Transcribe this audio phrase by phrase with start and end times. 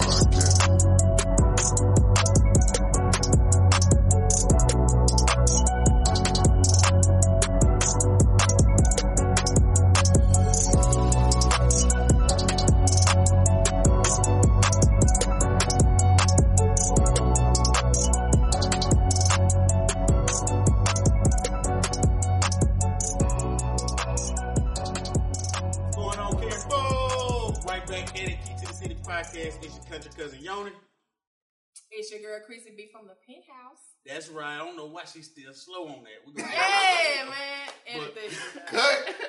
[35.13, 36.19] She's still slow on that.
[36.25, 37.69] We're gonna Yeah, man.
[37.87, 38.37] Anything.
[38.67, 39.15] Cut.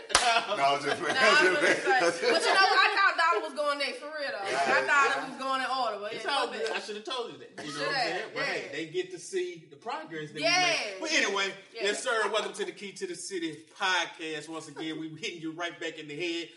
[0.59, 1.15] No, I was just playing.
[1.15, 1.85] Nah, I I'm was just say.
[1.85, 2.03] playing.
[2.03, 4.45] But you know, I thought Dolla was going next for real though.
[4.53, 6.71] Like, I thought it was going in order, but It's yeah, all fuck good.
[6.73, 7.65] I should have told you that.
[7.65, 8.23] You know what I'm saying?
[8.35, 8.73] But hey, yeah.
[8.77, 10.67] they get to see the progress that Yeah.
[11.01, 11.01] we make.
[11.01, 11.81] But anyway, Yeah.
[11.85, 12.29] yes, sir.
[12.31, 14.49] Welcome to the Key to the City podcast.
[14.49, 16.49] Once again, we're hitting you right back in the head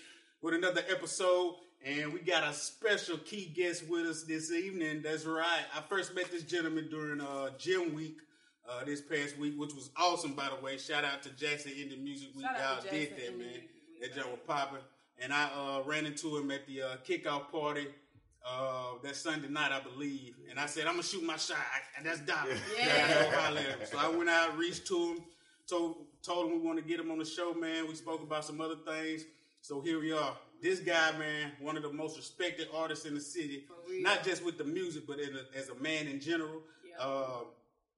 [0.42, 1.56] with another episode.
[1.86, 5.02] And we got a special key guest with us this evening.
[5.02, 5.64] That's right.
[5.76, 8.18] I first met this gentleman during uh, Gym Week
[8.70, 10.78] uh, this past week, which was awesome, by the way.
[10.78, 12.45] Shout out to Jackson Indie Music Week.
[12.45, 13.38] Shout Y'all did that, Indie man.
[13.38, 14.02] Music Week.
[14.02, 14.80] That joint was popping.
[15.22, 17.88] And I uh, ran into him at the uh, kickoff party
[18.48, 20.36] uh, that Sunday night, I believe.
[20.50, 21.58] And I said, I'm going to shoot my shot.
[21.98, 22.48] And that's Dolla.
[22.78, 23.08] Yeah.
[23.08, 23.80] Gotta go holler at him.
[23.92, 25.18] So I went out, reached to him,
[25.68, 27.88] told, told him we want to get him on the show, man.
[27.88, 29.25] We spoke about some other things.
[29.62, 30.36] So here we are.
[30.59, 33.66] This guy, man, one of the most respected artists in the city,
[34.00, 36.62] not just with the music, but in a, as a man in general.
[36.88, 37.03] Yeah.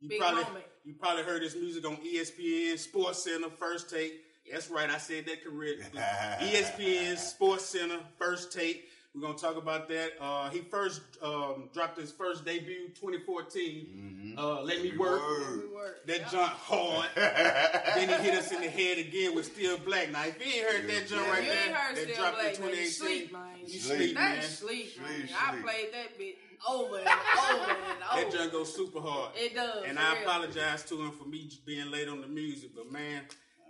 [0.04, 0.66] You Big probably moment.
[0.84, 4.20] you probably heard his music on ESPN, Sports Center, First Take.
[4.52, 6.02] That's right, I said that correctly.
[6.42, 8.90] ESPN, Sports Center, First Take.
[9.16, 10.14] We're gonna talk about that.
[10.20, 14.34] Uh, he first um, dropped his first debut 2014.
[14.36, 15.22] Uh, Let Me Work.
[15.22, 15.62] Word.
[15.70, 16.08] We work.
[16.08, 16.32] That Yep.
[16.32, 17.10] jump hard.
[17.16, 20.12] then he hit us in the head again with Still Black.
[20.12, 22.62] Now, if you ain't heard that jump Yeah, right there, that Still dropped Black, in
[22.62, 22.70] man.
[22.72, 22.90] You 2018.
[22.92, 23.44] sleep, man.
[23.62, 23.98] You Sleep.
[24.00, 24.36] sleep, man.
[24.36, 25.28] That's sleep, man.
[25.28, 26.36] Sleep, I played that bit
[26.68, 27.76] over and over and over.
[28.16, 28.38] That over.
[28.38, 29.32] jump goes super hard.
[29.36, 29.84] It does.
[29.86, 30.24] And I real.
[30.24, 33.22] apologize to him for me being late on the music, but man,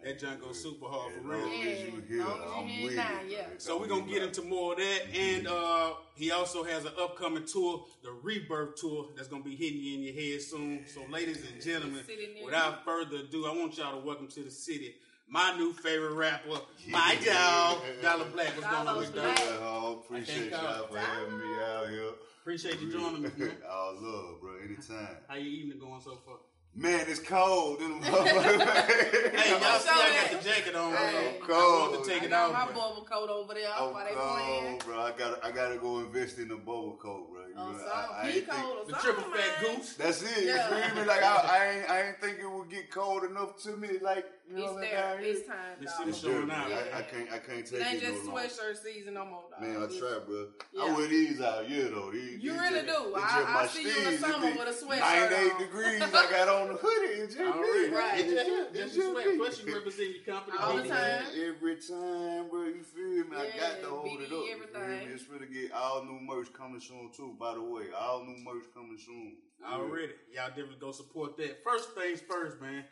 [0.03, 1.40] that junk goes super hard for real.
[1.40, 3.31] long as you Yeah, here, long as I'm with now, it.
[3.31, 3.46] yeah.
[3.58, 7.46] So we're gonna get into more of that, and uh, he also has an upcoming
[7.46, 10.86] tour, the Rebirth Tour, that's gonna be hitting you in your head soon.
[10.88, 12.02] So, ladies and gentlemen,
[12.44, 16.50] without further ado, I want y'all to welcome to the city my new favorite rapper,
[16.90, 18.50] my dog, Dolla Black.
[18.50, 19.36] What's going on, Dolla with Black.
[19.38, 19.46] dog?
[19.62, 22.09] Oh, appreciate y'all for having me out here.
[22.42, 23.30] Appreciate you joining me.
[23.38, 23.52] man.
[23.72, 24.52] All love, bro.
[24.63, 25.16] Anytime.
[25.28, 26.36] How your evening going so far?
[26.75, 27.81] Man, it's cold.
[27.81, 29.35] in the motherfucker.
[29.35, 30.91] Hey, y'all see, I got the jacket on.
[30.91, 31.13] Hey.
[31.13, 31.35] man.
[31.38, 31.91] I'm I cold.
[31.91, 32.53] wanted to take I it got off.
[32.53, 34.79] my but- bubble coat over there I'm while they playing.
[34.79, 35.00] cold, bro.
[35.01, 37.64] I got I gotta go invest in a bubble coat, bro.
[37.64, 39.94] Oh, know, some I, I pea ain't think- The triple fat goose.
[39.96, 40.46] That's it.
[40.46, 40.75] Yeah.
[40.78, 41.08] You feel me?
[41.08, 43.90] Like I, I ain't I ain't think it would get cold enough to me.
[44.02, 45.06] Like you know It's what there.
[45.16, 45.36] I'm saying?
[45.38, 46.08] It's time, This dog.
[46.09, 46.52] It's showing different.
[46.52, 46.72] out.
[46.72, 48.42] I, I can't I can't take It ain't just no longer.
[48.50, 49.62] sweatshirt season no more, dog.
[49.62, 50.47] Man, I It's- try, bro.
[50.74, 50.84] Yeah.
[50.84, 52.12] I wear these out here though.
[52.12, 53.16] These, You these really just- do.
[53.16, 55.59] I- just I my see you in the summer with a sweatshirt 98 on.
[55.62, 56.02] degrees.
[56.03, 57.13] I got on the hoodie.
[57.24, 58.00] It's just All me, right, man.
[58.00, 58.19] Right.
[58.19, 59.28] It's just, It's just just sweat.
[59.28, 59.38] me.
[59.38, 60.58] Plus, you represent your company.
[60.59, 61.24] All the time.
[61.34, 62.63] Every time, bro.
[62.66, 63.38] You feel me?
[63.38, 64.30] I got to hold it up.
[64.31, 65.08] You feel everything.
[65.08, 65.13] me?
[65.13, 67.36] It's gonna get all new merch coming soon too.
[67.44, 69.36] By the way, all new merch coming soon.
[69.68, 70.16] Already.
[70.31, 71.59] Y'all definitely go support that.
[71.59, 72.88] First things first, man.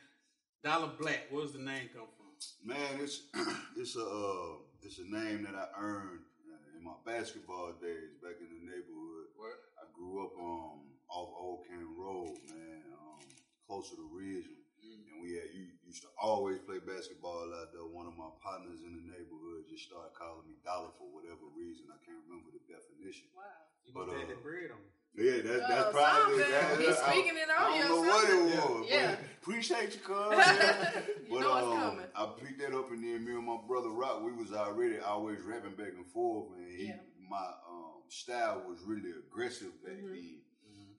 [0.59, 1.31] Dolla Black.
[1.31, 2.35] Where's the name come from?
[2.59, 3.31] Man, it's
[3.79, 8.43] it's a uh, it's a name that I earned uh, in my basketball days back
[8.43, 9.31] in the neighborhood.
[9.39, 9.55] What?
[9.79, 13.23] I grew up um off Old Canton Road, man, um,
[13.71, 14.67] closer to Ridgeland.
[14.83, 17.87] And we had you used to always play basketball out there.
[17.87, 21.87] One of my partners in the neighborhood just started calling me Dolla for whatever reason.
[21.87, 23.31] I can't remember the definition.
[23.31, 23.70] Wow.
[23.93, 24.77] You But, uh, that bread on.
[25.13, 26.51] Yeah, that's that's Uh, probably something.
[26.51, 28.87] that, He's I- speaking it I don't know or what it was.
[28.89, 29.15] Yeah.
[29.15, 30.15] But appreciate you, cuz.
[31.31, 32.05] You know it's coming.
[32.15, 35.41] I picked that up, and then me and my brother Rock, we was already always
[35.41, 36.67] rapping back and forth, man.
[36.77, 36.99] He, Yeah.
[37.29, 40.11] My um, style was really aggressive back Mhm.
[40.15, 40.41] then.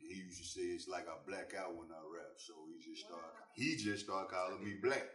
[0.00, 3.06] He used to say it's like I black out when I rap, so he just
[3.06, 3.32] started.
[3.54, 5.08] He just started calling me black.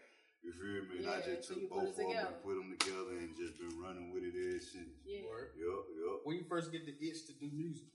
[0.43, 1.03] You feel me?
[1.03, 3.73] And I just so took both of them and put them together, and just been
[3.81, 4.95] running with it ever since.
[5.05, 5.27] Yeah.
[5.27, 5.51] Word.
[5.57, 6.19] Yup, yup.
[6.23, 7.87] When you first get the itch to do music,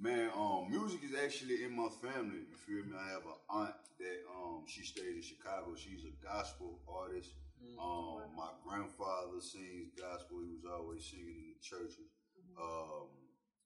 [0.00, 2.42] Man, um, music is actually in my family.
[2.50, 2.96] You feel me?
[2.98, 5.74] I have an aunt that um she stays in Chicago.
[5.76, 7.30] She's a gospel artist.
[7.78, 10.40] Um, my grandfather sings gospel.
[10.42, 12.10] He was always singing in the churches.
[12.58, 13.06] Um,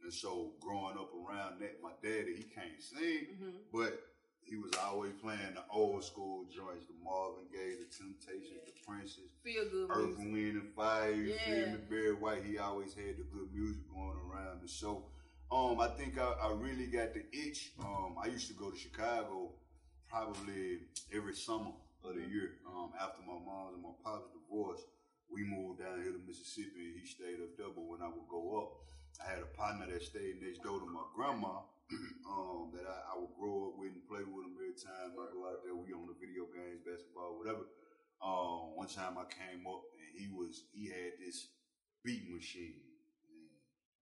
[0.02, 3.52] and so growing up around that, my daddy he can't sing, Mhm.
[3.73, 3.97] but
[4.48, 9.31] he was always playing the old school joints, the Marvin Gaye, the Temptations, the Princes.
[9.44, 10.32] Feel good Earth, music.
[10.32, 11.10] Wind, and Fire.
[11.12, 11.72] You feel Yeah.
[11.75, 11.78] me?
[11.90, 14.60] Barry White, he always had the good music going around.
[14.60, 15.06] And so,
[15.50, 17.72] um, I think I, I really got the itch.
[17.81, 19.52] Um, I used to go to Chicago
[20.08, 20.78] probably
[21.12, 21.72] every summer
[22.04, 24.81] of the year um, after my mom's and my pop's divorce.
[25.28, 27.66] we moved down here to Mississippi and he stayed up there.
[27.75, 28.70] But when I would go up,
[29.26, 31.60] I had a partner that stayed next door to my grandma
[32.31, 35.27] um, that I, I would grow up with and play with him every time I
[35.33, 35.75] go out there.
[35.77, 37.67] We on the video games, basketball, whatever.
[38.23, 41.49] Um, one time I came up and he was he had this
[42.05, 42.81] beat machine.
[43.31, 43.50] And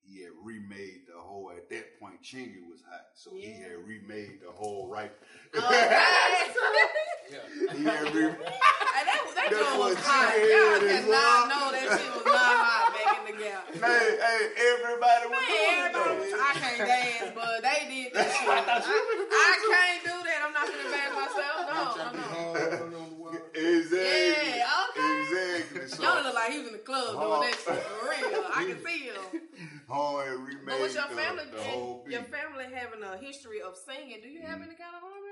[0.02, 3.14] he had remade the whole at that point Chingy was hot.
[3.16, 5.12] So he had remade the whole right
[5.56, 6.04] Okay.
[7.30, 10.34] he had re- Hey, that, that That's joint was hot.
[10.38, 13.64] you Y'all did, is cannot know that shit was not hot back in the gap.
[13.86, 14.42] hey, hey,
[14.74, 16.34] everybody was Man, doing everybody it.
[16.34, 16.42] was.
[16.42, 18.50] I can't dance, but they did that shit.
[18.50, 20.40] I, I can't do that.
[20.42, 21.58] I'm not gonna embarrass myself.
[21.70, 23.08] No, no, no.
[23.54, 24.58] Exactly.
[24.58, 25.14] Yeah, okay.
[25.22, 25.88] Exactly.
[25.90, 28.46] So, Y'all look like he was in the club doing that shit for real.
[28.54, 29.22] I can see him.
[29.88, 33.76] home had remade But with your family, the whole your family having a history of
[33.78, 35.27] singing, do you have any kind of harmony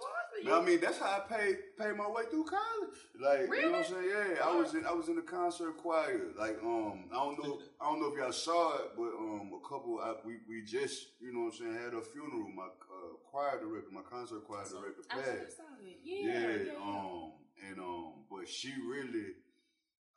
[0.00, 2.98] like in your you- I mean, that's how I paid paid my way through college.
[3.20, 4.10] Like, you know what I'm saying?
[4.10, 6.20] Yeah, I was in I was in the concert choir.
[6.38, 9.68] Like, um, I don't know, I don't know if y'all saw it, but um, a
[9.68, 12.48] couple, I, we we just, you know what I'm saying, had a funeral.
[12.54, 15.58] My uh, choir director, my concert choir director, passed.
[16.02, 16.72] Yeah, yeah, yeah.
[16.82, 17.32] um,
[17.68, 19.34] and um, but she really,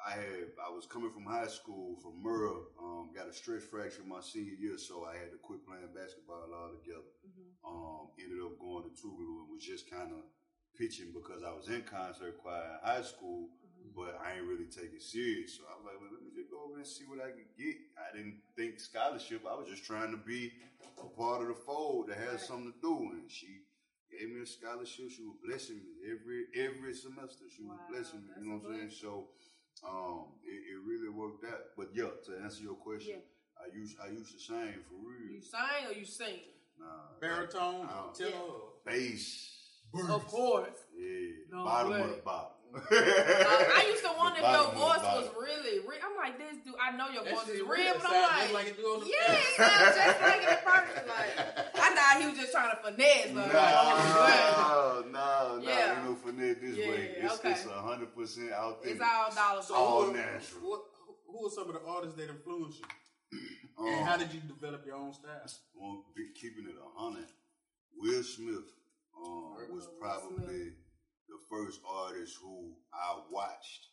[0.05, 4.01] I had, I was coming from high school from Murrah, um, got a stress fracture
[4.07, 7.05] my senior year, so I had to quit playing basketball altogether.
[7.21, 7.53] Mhm.
[7.63, 10.23] Um, ended up going to Tougaloo and was just kind of
[10.75, 13.91] pitching because I was in concert choir in high school, Mm-hmm.
[13.95, 15.57] but I ain't really take it serious.
[15.57, 17.45] So I was like, well, let me just go over and see what I can
[17.57, 17.77] get.
[17.97, 19.45] I didn't think scholarship.
[19.45, 20.51] I was just trying to be
[20.97, 22.41] a part of the fold that has Right.
[22.41, 22.97] something to do.
[23.13, 23.61] And she
[24.09, 25.09] gave me a scholarship.
[25.11, 27.45] She was blessing me every every semester.
[27.49, 28.33] She was Wow, blessing me.
[28.39, 28.91] You know what I'm saying?
[28.91, 29.29] So
[29.83, 31.61] um, it, it really worked out.
[31.77, 33.63] But yeah, to answer your question, Yeah.
[33.71, 35.31] I used I used to sing for real.
[35.31, 36.39] You sing or you sing?
[36.79, 36.85] Nah,
[37.19, 38.73] Baritone, Uh, tenor.
[38.85, 39.47] bass.
[39.93, 40.69] Of course.
[40.97, 42.01] Yeah, No bottom way.
[42.01, 42.51] of the bottom.
[42.73, 45.99] I used to wonder if your bottom of the voice was really real.
[46.03, 47.67] I'm like, this dude, I know your That voice is real.
[47.67, 50.49] real, but I'm like, like it do on the yeah, it sounds just like it
[50.49, 51.03] in person.
[51.11, 51.33] Like,
[51.75, 53.31] I thought he was just trying to finesse.
[53.33, 55.95] But I'm like, oh, No, no, no, Yeah.
[55.99, 57.11] ain't no finesse this Yeah, way.
[57.19, 57.51] It's okay.
[57.51, 58.93] it's hundred percent out there.
[58.93, 59.75] it's all dollar So.
[59.75, 60.61] All who, natural.
[60.63, 62.87] What, who, who are some of the artists that influenced you?
[63.79, 65.43] Um, and how did you develop your own style?
[65.75, 66.05] well,
[66.39, 67.27] keeping it a hundred.
[67.97, 68.71] Will Smith
[69.17, 70.73] um, was Will probably
[71.31, 73.87] the first artist who I watched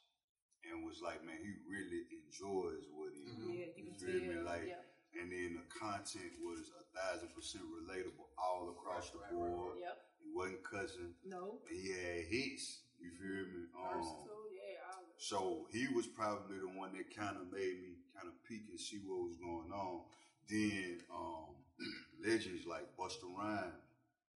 [0.66, 3.48] and was like, man, he really enjoys what he do.
[3.54, 4.42] Yeah, you can feel me?
[4.42, 4.82] Like, yeah.
[5.22, 9.54] and then the content was a thousand percent relatable all across the Right, right, right,
[9.54, 9.78] board.
[9.80, 9.96] Yep.
[10.18, 11.14] He wasn't cussing.
[11.24, 11.62] No.
[11.70, 12.82] He had hits.
[12.98, 13.70] You feel me?
[13.78, 14.82] Um, Versatile, yeah.
[14.90, 18.34] I was- so he was probably the one that kind of made me kind of
[18.42, 20.02] peek and see what was going on.
[20.50, 21.54] Then um,
[22.26, 23.86] legends like Busta Rhymes,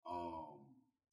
[0.06, 0.60] um,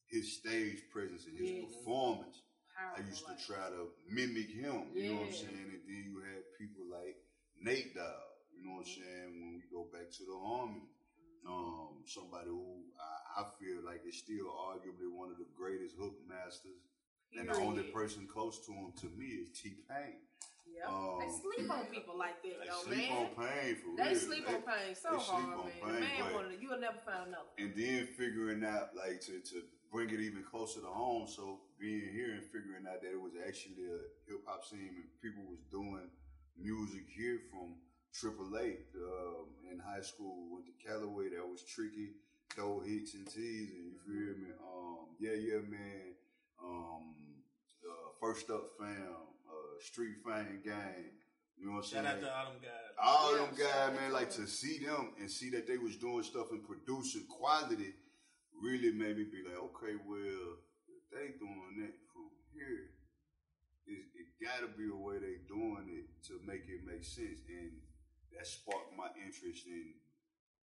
[0.09, 1.65] his stage presence and his Yes.
[1.75, 2.41] performance.
[2.77, 4.93] I used to try to mimic him.
[4.93, 5.69] You know what I'm saying?
[5.73, 7.17] And then you had people like
[7.59, 8.21] Nate Dogg.
[8.53, 9.29] You know what I'm saying?
[9.41, 10.85] When we go back to the army,
[11.47, 16.15] um, somebody who I, I feel like is still arguably one of the greatest hook
[16.27, 16.81] masters.
[17.37, 20.21] And the only person close to him to me is T Pain.
[20.67, 20.89] Yep.
[20.89, 23.17] um, they sleep on people like that, They sleep man.
[23.17, 24.19] on pain for They real.
[24.19, 25.71] sleep They- on pain so sleep hard, man.
[25.81, 27.49] pain, the man wanted you'll never find another.
[27.57, 31.27] and then figuring out like to, to bring it even closer to home.
[31.27, 33.99] So being here and figuring out that it was actually a
[34.31, 36.09] hip hop scene and people was doing
[36.59, 37.75] music here from
[38.13, 40.47] AAA um, in high school.
[40.51, 41.29] Went to Callaway.
[41.29, 42.11] That was tricky.
[42.55, 44.51] Throw hits and teas and you feel me?
[44.63, 46.15] Um, yeah, yeah, man.
[46.63, 47.13] Um,
[47.87, 48.89] uh, first up fam,
[49.47, 51.11] uh, street fame gang.
[51.59, 52.07] You know what I'm Shout saying?
[52.07, 52.93] out to all them guys.
[53.03, 56.23] all Yeah, them guys, man, like to see them and see that they was doing
[56.23, 57.93] stuff and producing quality
[58.61, 60.57] really made me be like, okay, well,
[60.89, 62.93] if they doing that from here,
[63.87, 67.39] it, it gotta be a way they doing it to make it make sense.
[67.47, 67.71] And
[68.35, 69.95] that sparked my interest in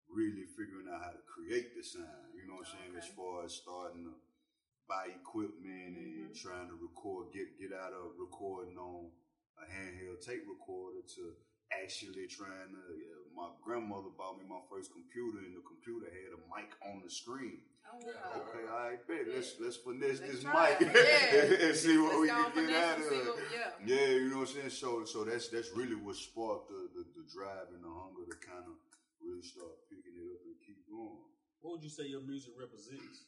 [0.10, 2.34] really figuring out how to create the sound.
[2.34, 2.94] You know what I'm saying?
[2.98, 4.16] As far as starting to
[4.88, 6.42] buy equipment and Mhm.
[6.42, 9.12] trying to record, get get out of recording on
[9.62, 11.36] a handheld tape recorder to
[11.72, 12.82] actually trying to.
[12.98, 17.00] Yeah, my grandmother bought me my first computer, and the computer had a mic on
[17.00, 17.64] the screen.
[17.88, 18.44] Oh, wow.
[18.44, 19.26] Okay, all right, bet.
[19.32, 20.76] Let's let's finesse Let's this mic.
[20.84, 21.64] Yeah.
[21.72, 23.26] and see what Let's we can get out of it.
[23.56, 23.72] yeah.
[23.82, 24.76] Yeah, you know what I'm saying.
[24.76, 28.38] So, so that's that's really what sparked the, the, the drive and the hunger to
[28.44, 28.76] kind of
[29.24, 31.24] really start picking it up and keep going.
[31.64, 33.26] What would you say your music represents?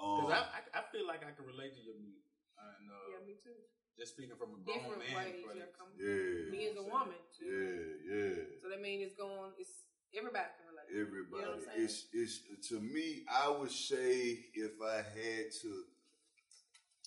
[0.00, 2.26] Um, Because I, I, I feel like I can relate to your music.
[2.58, 3.54] And, uh, Yeah, me too.
[3.98, 5.42] Just speaking from a grown Different man ways.
[5.44, 5.58] place.
[5.62, 7.46] Yeah, come yeah, Me as a woman too.
[7.46, 8.34] yeah, yeah.
[8.60, 9.54] So that means it's going.
[9.58, 10.88] It's everybody can relate.
[10.90, 12.34] Everybody, You know what I'm it's it's
[12.70, 13.22] to me.
[13.30, 15.70] I would say if I had to,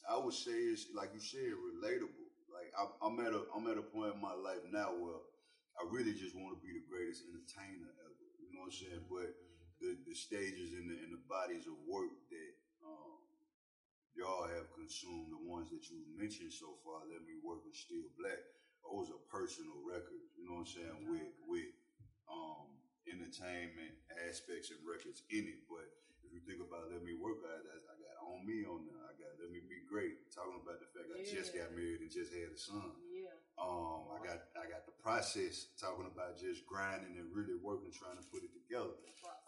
[0.08, 2.26] I would say it's like you said, relatable.
[2.48, 5.20] Like I'm, I'm at a I'm at a point in my life now where
[5.78, 8.26] I really just want to be the greatest entertainer ever.
[8.40, 9.04] You know what I'm saying?
[9.12, 9.30] But
[9.84, 12.52] the, the stages and the and the bodies of work that
[12.82, 13.17] um,
[14.18, 18.10] y'all have consumed, the ones that you mentioned so far, let me work with Still
[18.18, 18.42] Black.
[18.82, 20.34] Those are personal records.
[20.34, 21.00] You know what I'm saying?
[21.06, 21.72] With with
[22.26, 22.68] um,
[23.06, 23.94] entertainment
[24.26, 25.86] aspects and records in it, but
[26.26, 29.00] if you think about Let Me Work, I, I, I got On Me on there.
[29.06, 32.12] I got Let Me Be Great, talking about the fact I just got married and
[32.12, 33.07] just had a son.
[33.58, 33.64] Yeah.
[33.66, 38.18] Um, I got I got the process talking about just grinding and really working, trying
[38.18, 38.94] to put it together.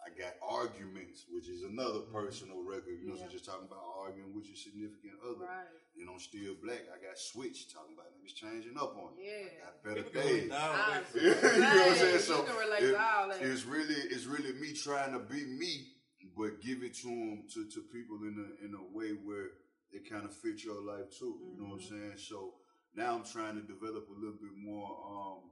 [0.00, 2.98] I got arguments, which is another personal record.
[3.00, 3.32] You know, so Yeah.
[3.36, 5.44] just talking about arguing with your significant other.
[5.46, 5.68] Right.
[5.94, 6.88] You know, still black.
[6.90, 9.24] I got switch talking about niggas changing up on you.
[9.30, 9.46] Yeah.
[9.46, 10.32] I got better People days.
[10.32, 11.04] relate to all I- that.
[11.14, 12.18] you know what I'm saying?
[12.20, 13.42] So You can relate it- to all that.
[13.42, 15.94] it's really it's really me trying to be me,
[16.36, 19.52] but give it to them to, to people in a in a way where
[19.92, 21.36] it kind of fits your life too.
[21.52, 22.16] You know what I'm Mm-hmm.
[22.16, 22.18] saying?
[22.18, 22.54] So
[22.94, 25.50] now I'm trying to develop a little bit more um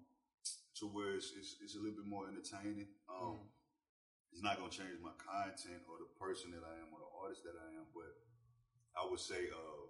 [0.79, 2.89] to where it's it's, it's a little bit more entertaining.
[3.11, 3.39] Um,
[4.33, 7.43] It's not gonna change my content or the person that I am or the artist
[7.49, 8.13] that I am, but
[8.95, 9.83] I would say uh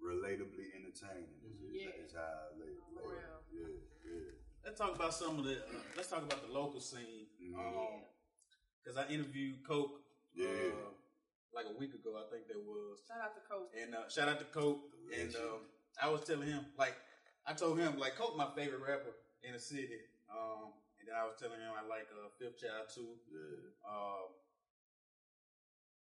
[0.00, 2.04] relatably entertaining is, is, Yeah.
[2.04, 2.82] is how I lay it.
[2.94, 3.08] lay it.
[3.10, 3.42] Real.
[3.50, 3.74] Yeah,
[4.06, 4.30] yeah.
[4.64, 5.58] Let's talk about some of the.
[5.58, 7.26] Uh, let's talk about the local scene.
[7.42, 8.04] Mhm.
[8.82, 10.00] Because I interviewed Coke.
[10.34, 10.48] Yeah.
[10.72, 10.92] Uh,
[11.52, 13.00] like a week ago, I think that was.
[13.08, 13.70] Shout out to Coach.
[13.74, 14.84] And uh, shout out to Coke.
[15.18, 15.60] And um,
[16.02, 16.94] I was telling him, like,
[17.46, 19.98] I told him, like, Coke my favorite rapper in the city.
[20.30, 23.08] Um, and then I was telling him I like uh, Fifth Child too.
[23.32, 23.72] Yeah.
[23.86, 24.28] Uh,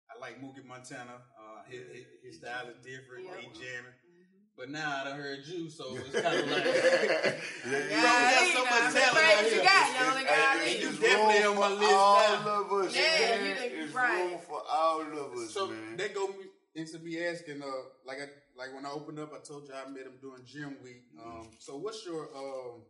[0.09, 1.21] I like Mookie Montana.
[1.37, 3.25] Uh, his, his, his style is different.
[3.25, 3.37] Yeah.
[3.41, 3.93] He jamming.
[4.05, 4.55] Mm-hmm.
[4.57, 6.63] But now I done heard you, so it's kind of like.
[6.65, 7.33] yeah,
[7.91, 9.85] Yeah, got so much talent praise out you got.
[9.99, 10.81] You only got It's- me.
[10.81, 12.61] You it's definitely on my for list all now.
[12.61, 13.45] of us, Yeah, man.
[13.45, 14.31] you think- It's right.
[14.31, 15.97] room for all of us, So man.
[15.97, 16.29] that go
[16.75, 17.67] me into be asking, uh,
[18.05, 18.27] like I
[18.57, 21.03] like when I opened up, I told you I met him during gym week.
[21.23, 22.83] Um, so what's your um,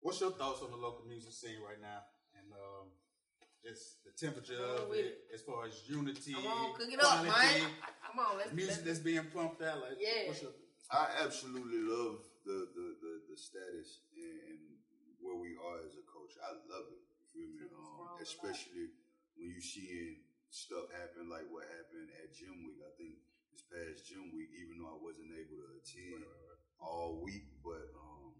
[0.00, 2.00] what's your thoughts on the local music scene right now,
[2.38, 2.88] and um,
[3.64, 7.00] just the temperature Come of with it, as far as unity, Come on, cook it
[7.02, 7.60] up, man.
[8.06, 9.80] Come on, let's music let's- that's being pumped out.
[9.80, 10.28] Like, Yeah.
[10.28, 10.52] what's your
[10.90, 14.78] I absolutely love the the, the, the status and
[15.20, 16.38] where we are as a culture.
[16.40, 17.02] I love it.
[17.20, 17.66] You feel me?
[17.66, 18.22] Um, grown a lot.
[18.22, 18.94] especially
[19.34, 22.80] when you seeing stuff happened, like what happened at Gym Week.
[22.82, 23.18] I think
[23.52, 26.22] this past Gym Week, even though I wasn't able to attend
[26.80, 28.34] all week, but um,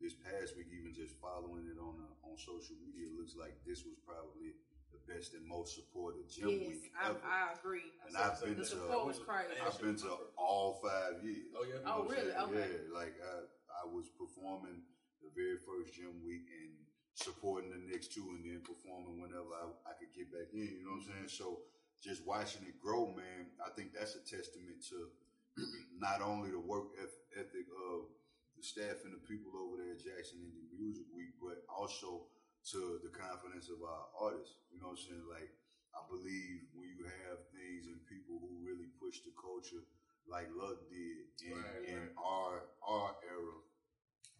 [0.00, 3.56] this past week, even just following it on uh, on social media, it looks like
[3.64, 4.54] this was probably
[4.92, 7.20] the best and most supported Gym Yes, Week I, ever.
[7.24, 7.88] I agree.
[8.06, 9.56] and I've been The to support was crazy.
[9.56, 11.48] I've been to all five years.
[11.56, 11.80] Oh, yeah?
[11.80, 12.28] You know Oh, really?
[12.28, 12.68] Okay.
[12.76, 13.34] Yeah, like I,
[13.82, 14.84] I was performing
[15.24, 16.76] the very first gym week and
[17.14, 20.80] supporting the next two, and then performing whenever I, I could get back in.
[20.80, 21.32] You know what I'm saying?
[21.32, 21.64] So
[22.02, 25.12] just watching it grow, man, I think that's a testament to
[26.00, 28.08] not only the work ethic of
[28.56, 32.26] the staff and the people over there at Jackson Indie Music Week, but also
[32.72, 34.62] to the confidence of our artists.
[34.72, 35.26] You know what I'm saying?
[35.28, 35.50] Like
[35.92, 39.84] I believe when you have things and people who really push the culture
[40.24, 43.58] like Luck did in, Right, in our our era,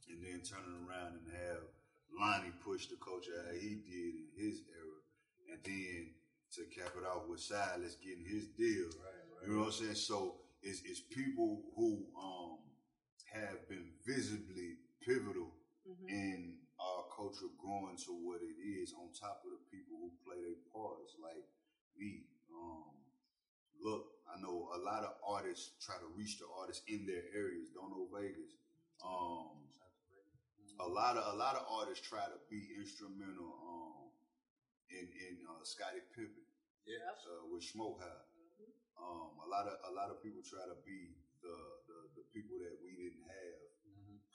[0.09, 1.67] and then turning around and have
[2.19, 4.99] Lonnie pushed the culture how he did in his era,
[5.51, 6.11] and then
[6.55, 8.91] to cap it off with Silas getting his deal.
[9.47, 9.95] You know what I'm saying?
[9.97, 12.59] So it's, it's people who um,
[13.33, 15.51] have been visibly pivotal
[15.89, 16.09] Mhm.
[16.09, 20.39] in our culture growing to what it is on top of the people who play
[20.41, 21.43] their parts like
[21.99, 22.23] me.
[22.55, 22.95] Um,
[23.83, 27.71] look, I know a lot of artists try to reach the artists in their areas.
[27.75, 28.55] Don't know Vegas.
[29.05, 29.59] Um,
[30.83, 34.11] a lot of a lot of artists try to be instrumental um,
[34.91, 36.43] in in uh, Scottie Pippen
[36.87, 37.15] yeah?
[37.27, 38.27] uh, with Smoke High.
[38.99, 42.59] Um, a lot of a lot of people try to be the the, the people
[42.63, 43.63] that we didn't have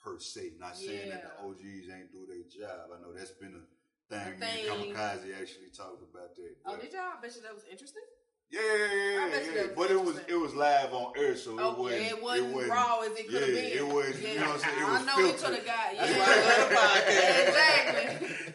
[0.00, 0.56] per se.
[0.58, 2.92] Not saying that the OGs ain't do their job.
[2.92, 3.64] I know that's been a
[4.08, 4.40] thing.
[4.40, 4.64] Thing.
[4.68, 6.52] Kamikaze actually talked about that.
[6.64, 7.16] Oh, did y'all?
[7.16, 8.04] I bet you that was interesting.
[8.50, 9.62] Yeah, yeah, yeah, yeah.
[9.76, 12.54] But it was it was live on air, so it Oh, wasn't yeah, it wasn't
[12.54, 13.78] wasn't- raw as it could have yeah, been.
[13.78, 14.32] It was, Yeah.
[14.32, 14.78] you know what I'm saying?
[14.78, 15.40] It was I know filtered.
[15.44, 15.88] could have got.
[15.96, 16.18] That's yeah.
[16.18, 17.48] why the podcast.
[17.48, 18.08] exactly.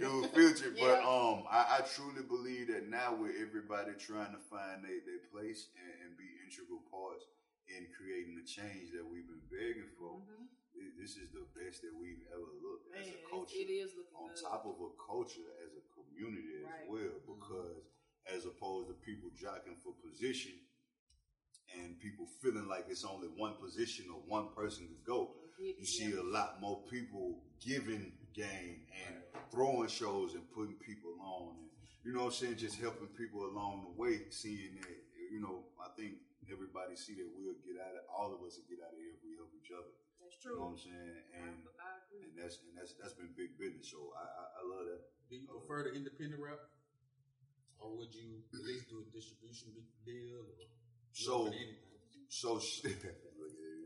[0.06, 4.42] it was filtered, but um, I, I truly believe that now with everybody trying to
[4.50, 7.26] find their, their place and, and be integral parts
[7.70, 10.50] in creating the change that we've been begging for, Mhm.
[11.00, 13.56] this is the best that we've ever looked Man, as a culture.
[13.56, 14.42] it is looking on good.
[14.42, 16.84] top of a culture as a community Right.
[16.84, 17.88] as well, because
[18.32, 20.54] as opposed to people jockeying for position
[21.80, 26.14] and people feeling like it's only one position or one person to go, you see
[26.14, 29.16] a lot more people giving game and
[29.52, 31.70] throwing shows and putting people on and
[32.04, 34.98] you know what I'm saying, just helping people along the way, seeing that
[35.32, 36.20] you know, I think
[36.52, 39.16] everybody see that we'll get out of all of us will get out of here
[39.16, 39.90] if we help each other.
[40.22, 40.54] That's true.
[40.54, 41.16] You know what I'm saying?
[41.42, 42.22] And I, I agree.
[42.28, 43.90] and that's and that's that's been big business.
[43.90, 45.02] So I I, I love that.
[45.32, 46.60] Do you prefer the independent rap,
[47.84, 49.70] or would you at least do a distribution
[50.06, 50.40] deal?
[50.40, 50.66] Or
[51.14, 51.80] So- open to anything?
[52.30, 52.96] So shit.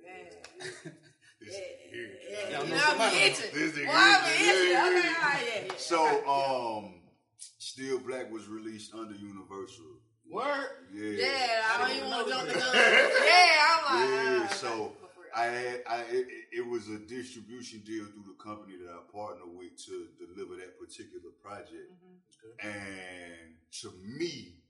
[0.05, 0.91] Yeah.
[1.39, 1.51] Yeah,
[1.91, 2.09] here.
[2.29, 3.51] yeah, Y'all you know know, I'm somebody- itching.
[3.53, 4.47] This nigga Well, I'm itching.
[4.47, 4.71] itching.
[4.71, 5.13] Yeah, Okay, yeah.
[5.21, 5.73] all right, yeah, yeah.
[5.77, 6.93] So um,
[7.59, 9.85] Still Black was released under Universal.
[10.29, 10.67] Word.
[10.93, 11.25] Yeah.
[11.25, 12.73] Yeah, I don't even want to jump the gun.
[12.75, 15.06] Yeah, I'm like, Yeah, ah, so okay, for real.
[15.37, 19.77] I I it, it was a distribution deal through the company that I partnered with
[19.85, 21.91] to deliver that particular project.
[21.93, 22.65] Mhm.
[22.65, 24.63] And to me,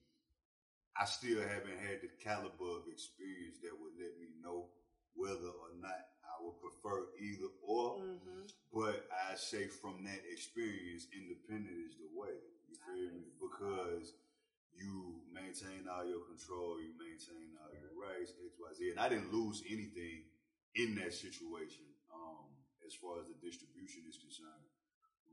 [0.99, 4.69] I still haven't had the caliber of experience that would let me know
[5.13, 7.99] whether or not I would prefer either or.
[8.01, 8.51] Mhm.
[8.73, 12.41] But I say from that experience, independent is the way.
[12.67, 13.31] You feel me?
[13.39, 14.13] Because
[14.73, 18.91] you maintain all your control, you maintain all your rights, X, Y, Z.
[18.91, 20.25] And I didn't lose anything
[20.75, 22.49] in that situation, um,
[22.85, 24.65] as far as the distribution is concerned.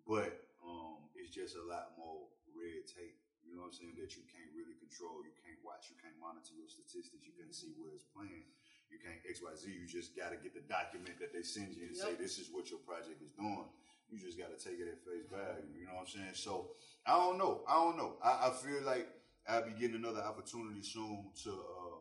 [0.07, 3.17] But um, it's just a lot more red tape.
[3.45, 3.97] You know what I'm saying?
[4.00, 5.21] That you can't really control.
[5.21, 5.93] You can't watch.
[5.93, 7.29] You can't monitor your statistics.
[7.29, 8.49] You can't see where it's playing.
[8.88, 9.69] You can't X, Y, Z.
[9.69, 12.49] You just got to get the document that they send you and say this is
[12.53, 13.69] what your project is doing.
[14.09, 15.73] You just got to take it at face value.
[15.76, 16.37] You know what I'm saying?
[16.37, 16.73] So
[17.05, 17.64] I don't know.
[17.69, 18.17] I don't know.
[18.23, 19.09] I, I feel like
[19.49, 22.00] I'll be getting another opportunity soon to uh,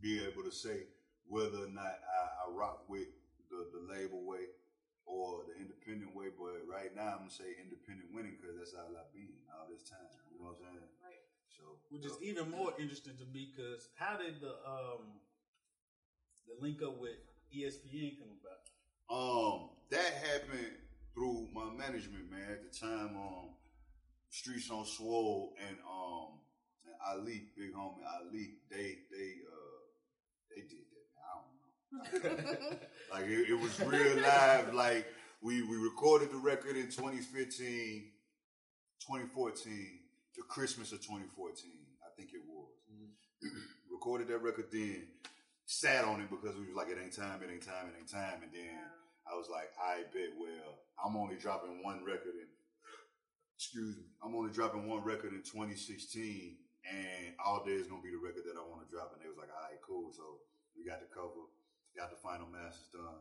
[0.00, 0.88] be able to say
[1.30, 3.08] whether or not I, I rock with
[3.48, 4.50] the, the label way
[5.06, 6.34] or the independent way.
[6.34, 9.86] But right now, I'm gonna say independent winning because that's all I've been all this
[9.86, 10.10] time.
[10.34, 10.90] You know what I'm saying?
[11.00, 11.24] Right.
[11.48, 15.22] So, Which is even more interesting to me because how did the um
[16.50, 17.18] the link up with
[17.54, 18.66] ESPN come about?
[19.10, 20.74] Um, that happened
[21.14, 22.46] through my management, man.
[22.50, 23.54] At the time, um,
[24.30, 26.38] Streets on Swole and um
[26.86, 29.82] and Ali, big homie Ali, they they uh
[30.54, 31.06] they did that.
[31.14, 31.22] Man.
[31.26, 31.74] I don't know.
[33.12, 34.72] Like it, it was real live.
[34.72, 35.06] Like
[35.42, 38.06] we we recorded the record in 2015,
[39.02, 39.98] 2014,
[40.36, 41.26] the Christmas of 2014,
[42.06, 42.70] I think it was.
[42.86, 43.48] Mm-hmm.
[44.00, 45.04] recorded that record then,
[45.66, 48.08] sat on it because we was like, it ain't time, it ain't time, it ain't
[48.08, 48.80] time, and then
[49.28, 52.48] I was like, I bet well, I'm only dropping one record in.
[53.60, 56.56] Excuse me, I'm only dropping one record in 2016,
[56.88, 59.12] and all day is gonna be the record that I want to drop.
[59.12, 60.08] And they was like, all right, cool.
[60.16, 60.40] So
[60.72, 61.44] we got the cover,
[62.00, 63.20] got the final masters done,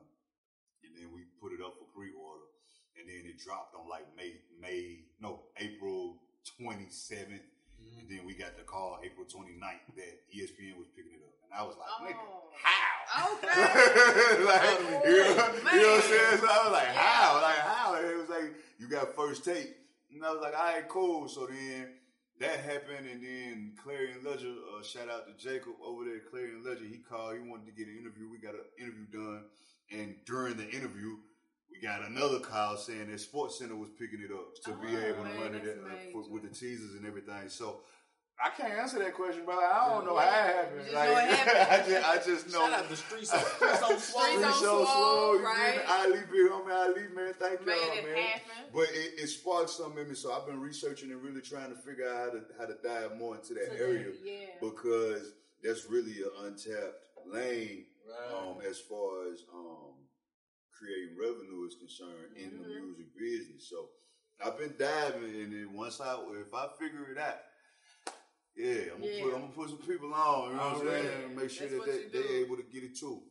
[0.88, 2.48] and then we put it up for pre-order,
[2.96, 6.16] and then it dropped on like May, May, no, April
[6.48, 7.44] 27th, and
[7.76, 8.08] mm-hmm.
[8.08, 11.68] then we got the call April 29th that ESPN was picking it up, and I
[11.68, 12.08] was like, oh.
[12.08, 12.48] nigga, Oh.
[12.56, 13.36] how?
[13.36, 13.52] Okay.
[14.48, 16.40] like, you, know, Oh, you know oh, what I'm saying?
[16.40, 17.04] So I was like, Yeah.
[17.04, 17.42] how?
[17.42, 17.96] Like, how?
[17.96, 19.76] And it was like, you got first take.
[20.14, 21.28] And I was like, all right, cool.
[21.28, 21.99] So then
[22.40, 26.64] that happened, and then Clarion Ledger, uh, shout out to Jacob over there at Clarion
[26.66, 26.86] Ledger.
[26.86, 28.30] He called, he wanted to get an interview.
[28.32, 29.44] We got an interview done.
[29.92, 31.18] And during the interview,
[31.72, 35.00] we got another call saying that Sports Center was picking it up to be Oh,
[35.08, 37.50] able to run it uh, for, with the teasers and everything.
[37.50, 37.82] So
[38.44, 39.62] I can't answer that question, brother.
[39.66, 40.76] I don't know how it happened.
[40.78, 41.60] You just Like, know it happened.
[41.70, 42.60] I just, I just know.
[42.70, 44.00] Shout out to Streets on Streets on Swole.
[44.00, 45.74] Streets on Free show Swole, slow, you right.
[45.76, 46.16] feel me?
[46.16, 47.34] Ali, big homie Ali, man.
[47.38, 48.16] Thank Made y'all, man.
[48.16, 48.64] happen.
[48.74, 51.80] But it, it sparked something in me, so I've been researching and really trying to
[51.82, 54.56] figure out how to how to dive more into that So area yeah.
[54.62, 56.96] because that's really an untapped
[57.28, 58.40] lane Right.
[58.40, 59.94] um, as far as um,
[60.74, 62.86] creating revenue is concerned in the Mhm.
[62.88, 63.70] music business.
[63.70, 63.90] So
[64.44, 65.70] I've been diving, in it.
[65.70, 67.36] once I if I figure it out.
[68.56, 69.24] Yeah, I'm gonna, Yeah.
[69.24, 71.06] Put, I'm gonna put some people on, you know what I'm saying?
[71.06, 71.28] yeah.
[71.36, 73.22] Make sure That's that what they, you they're able to get it too.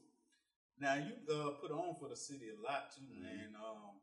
[0.81, 3.23] Now you uh, put on for the city a lot too, Mhm.
[3.23, 3.55] man.
[3.57, 4.01] Um,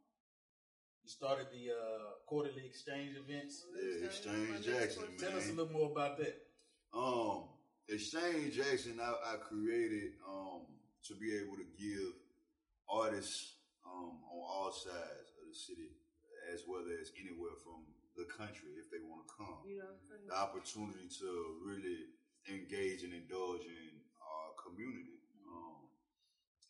[1.03, 3.63] you started the uh, quarterly exchange events.
[3.75, 6.35] Yeah, Exchange Jackson, Tell us a little more about that.
[6.93, 7.49] Um,
[7.87, 10.65] Exchange Jackson, I, I created um
[11.07, 12.13] to be able to give
[12.89, 13.53] artists
[13.85, 15.89] um on all sides of the city,
[16.51, 19.91] as well as anywhere from the country, if they want to come, You know
[20.27, 21.29] the opportunity to
[21.61, 22.15] really
[22.47, 25.19] engage and indulge in our community.
[25.45, 25.91] Um,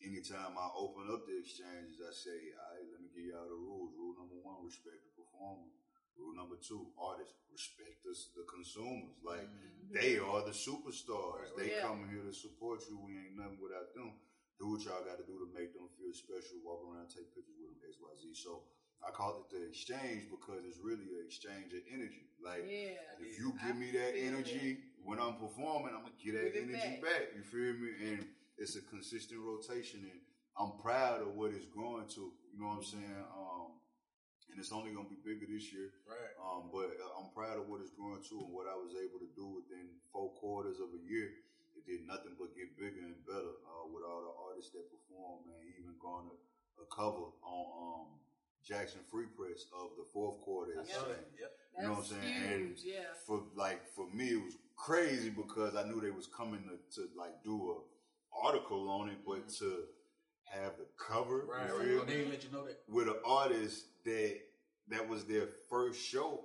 [0.02, 3.56] anytime I open up the exchanges, I say, all right, let me give y'all the
[3.56, 3.94] rules.
[3.94, 5.70] Rule number one, respect the performer.
[6.18, 9.20] Rule number two, artists, respect us, the consumers.
[9.20, 9.46] Like,
[9.92, 11.52] they are the superstars.
[11.56, 11.84] They Yeah.
[11.86, 12.98] come here to support you.
[12.98, 14.18] We ain't nothing without them.
[14.58, 16.58] Do what y'all got to do to make them feel special.
[16.64, 18.34] Walk around, take pictures with them, X, Y, Z.
[18.34, 18.64] So
[19.04, 22.28] I call it the exchange because it's really an exchange of energy.
[22.42, 22.98] Like, Yeah.
[23.20, 26.68] if you I give me that energy when I'm performing, I'm gonna get that Give
[26.68, 27.34] energy back.
[27.34, 27.90] You feel me?
[28.02, 28.28] And
[28.58, 30.20] it's a consistent rotation, and
[30.58, 32.32] I'm proud of what it's growing to.
[32.52, 33.24] You know what I'm saying?
[33.36, 33.80] Um,
[34.50, 35.92] and it's only gonna be bigger this year.
[36.06, 36.34] Right.
[36.40, 39.18] Um, but uh, I'm proud of what it's growing to and what I was able
[39.20, 41.30] to do within four quarters of a year
[41.76, 45.44] it did nothing but get bigger and better uh, with all the artists that perform,
[45.44, 45.60] man.
[45.76, 46.36] Even going a,
[46.80, 48.08] a cover on um,
[48.66, 50.72] Jackson Free Press of the fourth quarter.
[50.78, 51.52] I at saw Yep.
[51.78, 52.52] You know what I'm That's saying?
[52.52, 52.94] And yeah.
[53.26, 57.08] for like for me it was crazy because I knew they was coming to, to
[57.16, 59.84] like do a article on it, but to
[60.44, 61.50] have the cover Mm-hmm.
[61.50, 61.86] Right, you right.
[61.88, 62.04] feel me?
[62.06, 62.78] they didn't let you know that.
[62.88, 64.38] with an artist that
[64.88, 66.44] that was their first show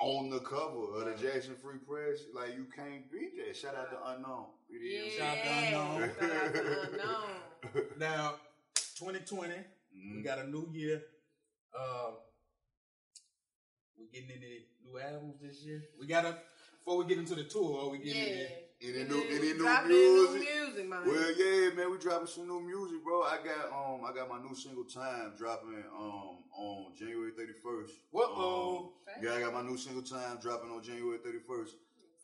[0.00, 2.20] on the cover of the Jackson Free Press.
[2.34, 3.56] Like you can't beat that.
[3.56, 4.46] Shout out to Unknown.
[4.70, 5.08] Yeah.
[5.16, 6.10] Shout out to Unknown.
[6.20, 7.84] Shout out to Unknown.
[7.98, 8.34] Now,
[8.96, 9.54] 2020,
[9.96, 10.16] Mhm.
[10.16, 11.02] we got a new year.
[11.78, 12.10] Uh,
[13.98, 15.82] we getting any new albums this year?
[15.98, 16.36] We got to
[16.78, 17.80] before we get into the tour.
[17.86, 18.46] Are We getting Yeah.
[18.80, 20.48] into Any new any new Dropping new music?
[20.54, 21.06] music, man.
[21.06, 23.22] Well, yeah, man, we dropping some new music, bro.
[23.22, 27.94] I got um, I got my new single "Time" dropping um on January thirty first.
[28.10, 28.92] Whoa-oh.
[29.16, 31.76] Um, yeah, I got my new single "Time" dropping on January thirty first.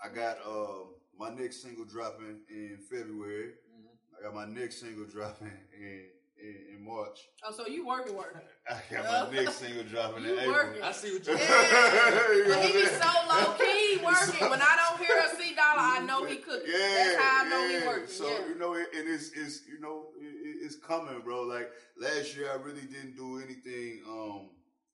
[0.02, 3.52] I got um my next single dropping in February.
[3.70, 4.18] Mm-hmm.
[4.18, 6.06] I got my next single dropping in
[6.42, 7.18] in, in March.
[7.44, 8.40] Oh, so you working, working.
[8.70, 10.52] I got my next single dropping in You April.
[10.54, 10.82] working.
[10.82, 11.32] I see what you.
[11.34, 11.38] Yeah.
[12.38, 14.50] You know But he be so low key working.
[14.50, 16.68] When I don't hear a C dollar, I know he cooking.
[16.70, 17.80] Yeah, That's how I know yeah.
[17.80, 18.06] he working.
[18.08, 18.46] So yeah.
[18.48, 21.42] you know, it, and it's it's you know it, it- it's coming, bro.
[21.42, 24.50] Like last year, I really didn't do anything um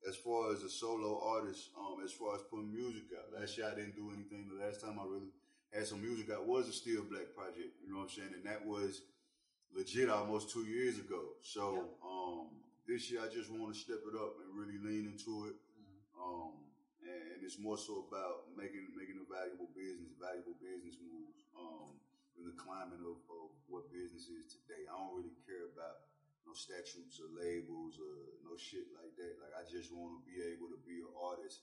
[0.08, 1.70] as far as a solo artist.
[1.78, 3.40] Um, as far as putting music out.
[3.40, 4.48] Last year, I didn't do anything.
[4.52, 5.32] The last time I really
[5.72, 7.74] had some music out was a Still Black project.
[7.82, 8.34] You know what I'm saying?
[8.36, 9.00] And that was
[9.74, 11.34] legit almost two years ago.
[11.42, 15.48] So um this year, I just want to step it up and really lean into
[15.48, 15.56] it.
[16.20, 16.52] Um,
[17.00, 21.40] and, and it's more so about making making a valuable business, valuable business moves.
[21.56, 21.96] Um,
[22.34, 26.10] in the climate of, of what business is today, I don't really care about
[26.42, 29.38] no statutes or labels or no shit like that.
[29.38, 31.62] Like I just want to be able to be an artist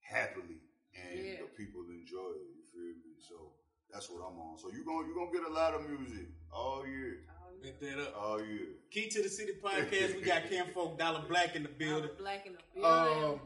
[0.00, 0.62] happily,
[0.94, 1.42] and Yeah.
[1.44, 2.48] the people enjoy it.
[2.54, 3.18] You feel me?
[3.18, 3.52] So
[3.92, 4.56] that's what I'm on.
[4.62, 7.26] So you gonna you gonna get a lot of music all year,
[7.62, 8.14] Pick that up.
[8.20, 8.68] all year.
[8.90, 10.16] Key to the City podcast.
[10.16, 12.10] We got Ken Folk Dolla Black in the building.
[12.18, 13.24] Black in the building.
[13.24, 13.40] Um,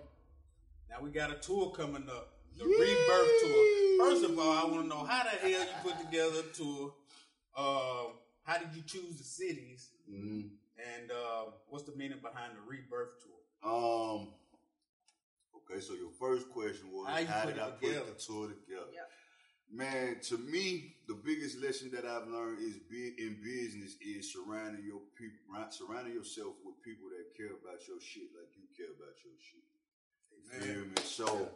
[0.91, 3.99] now we got a tour coming up, the Rebirth Tour.
[3.99, 6.93] First of all, I want to know how the hell you put together a tour.
[7.57, 8.13] Um,
[8.45, 10.43] how did you choose the cities, hmm
[10.77, 13.73] and uh, what's the meaning behind the Rebirth Tour?
[13.73, 14.29] Um.
[15.57, 18.87] Okay, so your first question was How how, did it I put the tour together?
[18.93, 19.11] Yep.
[19.73, 24.85] Man, to me, the biggest lesson that I've learned is be in business is surrounding
[24.85, 25.37] your people,
[25.71, 29.65] surrounding yourself with people that care about your shit like you care about your shit.
[30.41, 30.95] You feel me?
[31.05, 31.51] So,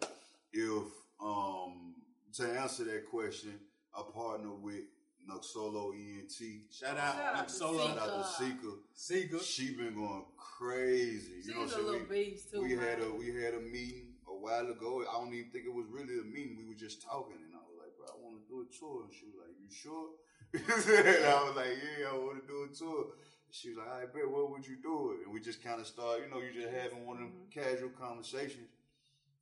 [0.53, 0.93] if
[1.23, 1.95] um
[2.35, 3.55] to answer that question,
[3.95, 4.83] I partner with
[5.29, 6.33] Nuxolo ENT.
[6.73, 8.73] Shout out, Shout out Knock to Solo, Shout out to Sika.
[8.93, 9.39] Seeger.
[9.39, 11.43] She been going crazy.
[11.45, 11.87] You know what a I'm saying?
[11.87, 12.63] little We- beast too.
[12.63, 15.05] we had a we had a meeting a while ago.
[15.09, 16.57] I don't even think it was really a meeting.
[16.59, 19.05] We were just talking, and I was like, "Bro, I want to do a tour."
[19.05, 20.09] And she was like, "You sure?"
[20.57, 23.13] and I was like, "Yeah, I want to do a tour."
[23.53, 24.25] She was like, "I bet.
[24.31, 26.25] What would you do it?" And we just kind of started.
[26.25, 27.53] You know, you just having one of them Mm-hmm.
[27.61, 28.71] casual conversations,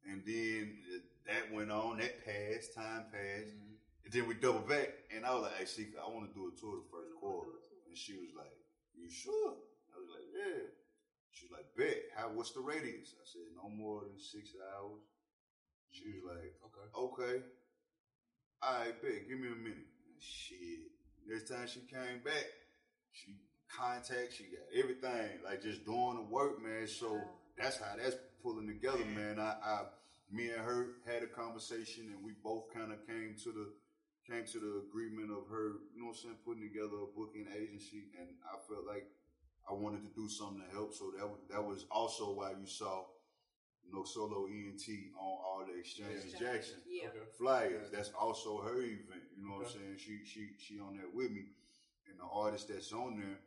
[0.05, 0.77] and then
[1.27, 1.99] that went on.
[1.99, 2.75] That passed.
[2.75, 3.55] Time passed.
[4.05, 6.49] And then we double back, and I was like, "Hey, Sika, I want to do
[6.51, 7.53] a tour the first quarter."
[7.87, 8.53] And she was like,
[8.97, 9.55] "You sure?"
[9.93, 10.65] I was like, "Yeah."
[11.33, 12.09] She was like, "Bet.
[12.17, 12.29] How?
[12.33, 15.05] What's the radius?" I said, "No more than six hours."
[15.91, 16.89] She was like, Okay.
[16.95, 17.37] "Okay."
[18.63, 19.29] All right, bet.
[19.29, 19.87] Give me a minute.
[20.19, 20.91] Shit.
[21.29, 22.47] Next time she came back,
[23.13, 23.37] she
[23.71, 24.35] contact.
[24.35, 25.39] She got everything.
[25.45, 26.89] Like just doing the work, man.
[26.89, 27.21] So
[27.57, 29.39] that's how that's pulling together, man.
[29.39, 29.81] I, I,
[30.33, 33.71] me and her had a conversation, and we both kind of came to the
[34.29, 37.47] came to the agreement of her, you know what I'm saying, putting together a booking
[37.49, 39.09] agency, and I felt like
[39.65, 40.93] I wanted to do something to help.
[40.93, 43.09] So that was, that was also why you saw
[43.93, 44.85] No Solo ENT
[45.17, 47.09] on all the exchanges Jackson Yeah.
[47.37, 47.91] flyers.
[47.91, 49.25] That's also her event.
[49.37, 49.97] You know what I'm saying?
[49.99, 51.47] She she she on there with me,
[52.09, 53.39] and the artists that's on there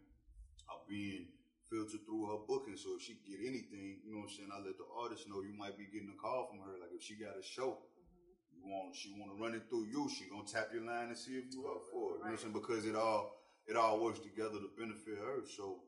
[0.69, 1.27] are being
[1.69, 2.75] filtered through her booking.
[2.75, 5.41] So if she get anything, you know what I'm saying, I let the artist know
[5.41, 6.75] you might be getting a call from her.
[6.81, 8.57] Like if she got a show, mm-hmm.
[8.57, 10.09] you want she want to run it through you.
[10.09, 12.25] She gonna tap your line and see if you up for it.
[12.25, 12.57] You know what I'm saying?
[12.57, 15.45] Because it all it all works together to benefit her.
[15.45, 15.85] So.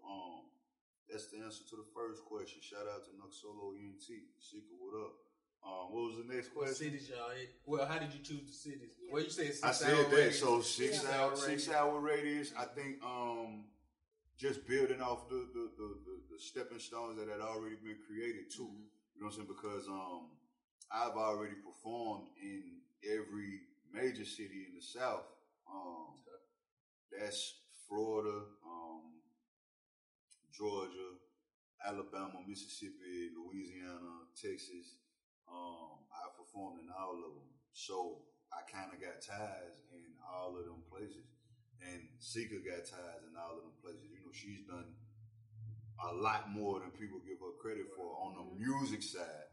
[1.13, 2.57] That's the answer to the first question.
[2.65, 4.01] Shout out to Nuxolo ENT.
[4.41, 5.13] Seeker, what up?
[5.61, 6.57] Um, what was the next question?
[6.57, 6.89] What question?
[6.89, 7.53] cities y'all hit?
[7.69, 8.97] Well, how did you choose the cities?
[9.11, 10.15] Well, you said six I said hour that.
[10.17, 10.39] radius.
[10.39, 11.13] So six Yeah.
[11.13, 11.45] hour, radius.
[11.45, 12.53] six hour radius.
[12.57, 13.65] I think um,
[14.41, 18.49] just building off the the, the, the the stepping stones that had already been created
[18.49, 18.73] too.
[19.13, 19.53] You know what I'm saying?
[19.53, 20.33] Because um,
[20.91, 23.61] I've already performed in every
[23.93, 25.29] major city in the South.
[25.69, 26.17] Um,
[27.13, 27.53] that's
[27.87, 28.92] Florida, um,
[30.53, 31.17] Georgia,
[31.83, 35.01] Alabama, Mississippi, Louisiana, Texas.
[35.49, 37.49] Um, I performed in all of them.
[37.73, 38.21] So
[38.53, 41.25] I kind of got ties in all of them places,
[41.81, 44.05] and Sika got ties in all of them places.
[44.13, 44.93] You know, she's done
[45.99, 49.49] a lot more than people give her credit for on the music side,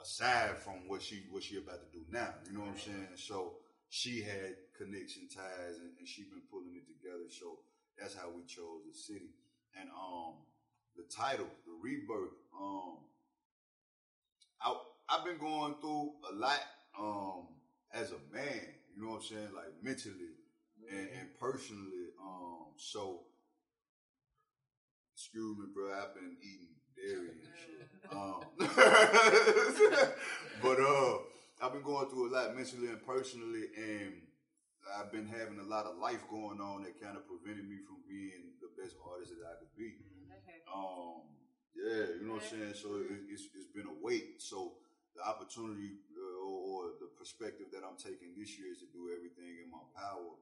[0.00, 2.34] aside from what she what she about to do now.
[2.46, 3.18] You know what I'm saying?
[3.18, 3.58] So
[3.90, 7.26] she had connection ties, and, and she been pulling it together.
[7.30, 7.58] So
[7.98, 9.34] that's how we chose the city,
[9.80, 10.34] and um,
[10.96, 12.32] the title, the rebirth.
[12.58, 12.96] Um,
[14.60, 14.74] I
[15.08, 16.60] I've been going through a lot
[16.98, 17.46] um
[17.92, 18.60] as a man,
[18.94, 20.34] you know what I'm saying, like mentally
[20.90, 22.08] and, and personally.
[22.20, 23.20] Um, so
[25.14, 27.88] excuse me, bro, I've been eating dairy and shit.
[28.12, 28.42] Um,
[30.62, 31.18] but uh,
[31.62, 34.12] I've been going through a lot mentally and personally, and
[34.94, 37.98] I've been having a lot of life going on that kind of prevented me from
[38.06, 39.98] being the best artist that I could be.
[40.70, 41.26] Um,
[41.74, 42.74] yeah, you know what I'm saying.
[42.78, 44.38] So it, it's it's been a wait.
[44.42, 44.78] So
[45.14, 49.10] the opportunity uh, or, or the perspective that I'm taking this year is to do
[49.12, 50.36] everything in my power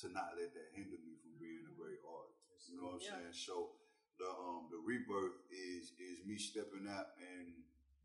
[0.00, 2.70] to not let that hinder me from being a great artist.
[2.70, 3.16] You know what I'm Yeah.
[3.30, 3.36] saying?
[3.36, 3.76] So
[4.18, 7.54] the um the rebirth is is me stepping out and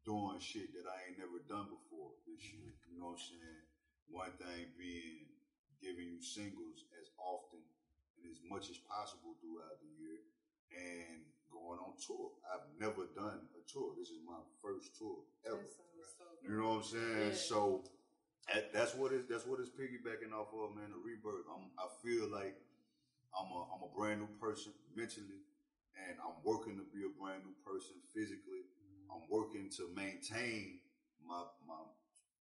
[0.06, 2.74] doing shit that I ain't never done before this year.
[2.90, 3.64] You know what I'm saying?
[4.08, 5.25] One thing being
[5.86, 7.62] giving you singles as often
[8.18, 10.18] and as much as possible throughout the year
[10.74, 11.22] and
[11.54, 12.34] going on tour.
[12.50, 13.94] I've never done a tour.
[13.94, 15.62] This is my first tour ever.
[16.42, 17.30] You know what I'm saying?
[17.30, 17.38] Yeah.
[17.38, 17.86] So
[18.50, 20.90] eh, that's what it, that's what it's piggybacking off of, man.
[20.90, 21.46] The rebirth.
[21.46, 22.58] I'm, I feel like
[23.38, 25.42] I'm a I'm a brand new person mentally,
[26.02, 28.66] and I'm working to be a brand new person physically.
[28.66, 29.14] Mm-hmm.
[29.14, 30.82] I'm working to maintain
[31.26, 31.82] my my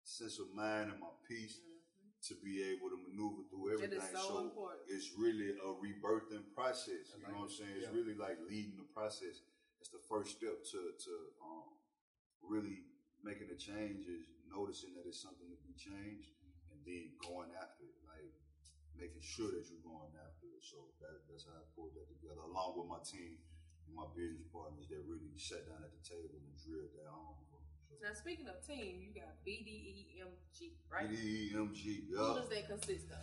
[0.05, 1.78] sense of mind and my peace mm-hmm.
[2.27, 4.17] To be able to maneuver through It is everything.
[4.19, 4.83] so important.
[4.91, 7.15] it's really a rebirthing process.
[7.15, 7.77] You I know what I'm saying?
[7.79, 7.95] It's Yeah.
[7.95, 9.43] really like leading the process.
[9.79, 11.79] It's the first step to to um,
[12.43, 12.83] really
[13.23, 16.31] making a change is noticing that it's something to be changed
[16.71, 18.35] and then going after it, like
[18.97, 20.63] making sure that you're going after it.
[20.65, 23.39] So that, that's how I pulled that together, along with my team
[23.87, 27.07] and my business partners that really sat down at the table and drilled that
[28.03, 31.11] Now, speaking of team, you got BDEMG, right?
[31.11, 32.35] EMG, Who yeah.
[32.39, 33.19] does that consist of?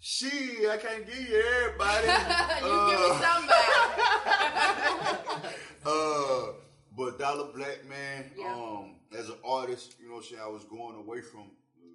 [0.00, 0.28] She,
[0.68, 2.06] I can't give you everybody.
[2.62, 3.72] you give me Uh, somebody.
[5.86, 6.52] uh,
[6.94, 8.52] but Dolla Black Man, Yeah.
[8.54, 11.50] um, as an artist, you know what I'm saying, I was going away from,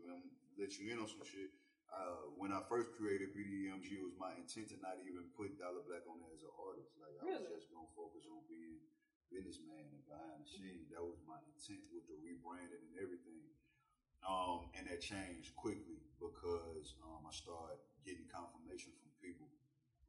[0.10, 0.24] um,
[0.60, 1.52] let you in on some shit.
[1.94, 5.80] Uh, when I first created BDMG, it was my intent to not even put Dolla
[5.88, 6.90] Black on there as an artist.
[7.00, 7.46] Like, I Really?
[7.54, 8.82] was just going to focus on being
[9.34, 10.94] businessman and behind the scenes.
[10.94, 13.50] That was my intent with the rebranding and everything.
[14.24, 19.52] Um, and that changed quickly because um, I started getting confirmation from people,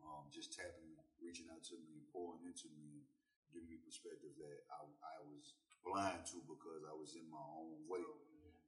[0.04, 3.02] um, just tapping me, reaching out to me, pouring into me, and
[3.50, 7.82] giving me perspective that I, I was blind to because I was in my own
[7.90, 8.06] way.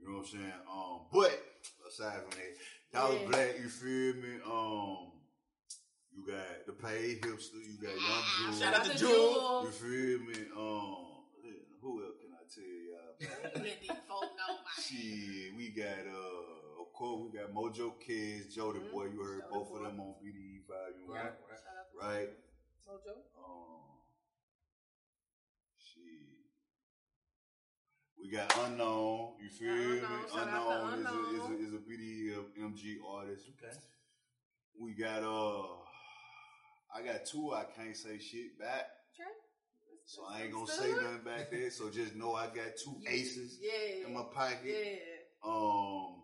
[0.02, 0.60] You know what I'm saying?
[0.66, 1.30] Um, but
[1.86, 2.52] aside from that,
[2.92, 3.28] Dolla Yeah.
[3.30, 4.34] Black, you feel me?
[6.16, 8.58] You got the paid hipster, you got Young Jewel.
[8.60, 9.64] Shout out to to Jewel.
[9.64, 10.46] You feel me?
[10.56, 10.96] Um,
[11.82, 13.62] who else can I tell y'all?
[13.64, 14.80] Let these folk know, man.
[14.80, 18.92] Shit, we got uh, of course we got Mojo Kids, Jody Mhm.
[18.92, 19.04] Boy.
[19.12, 19.76] You heard Jody both Boy.
[19.76, 21.60] of them on BDE Volume Right, One, right.
[21.60, 22.30] Shout out to right?
[22.88, 23.14] Mojo.
[23.36, 23.82] Um,
[25.78, 26.48] shit.
[28.18, 29.34] We got Unknown.
[29.42, 29.98] You feel me?
[29.98, 31.52] Unknown, shout out to Unknown, is a, is Unknown.
[31.52, 33.44] a is a BDE MG artist.
[33.62, 33.76] Okay.
[34.80, 35.66] We got uh,
[36.94, 37.52] I got two.
[37.52, 38.86] I can't say shit back.
[39.14, 39.30] Okay.
[40.06, 41.70] So I ain't gonna say nothing back there.
[41.70, 44.06] So just know I got two aces Yeah.
[44.06, 44.60] in my pocket.
[44.64, 44.96] Yeah.
[45.44, 46.22] Um,